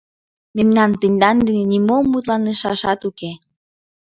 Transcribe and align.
Мемнан 0.55 0.91
тендан 0.99 1.37
дене 1.47 1.63
нимо 1.73 1.97
мутланышашат 2.11 2.99
уке. 3.09 3.31